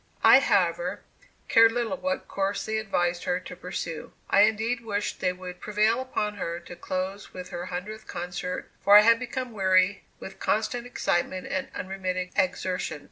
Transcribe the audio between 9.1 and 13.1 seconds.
become weary with constant excitement and unremitting exertions.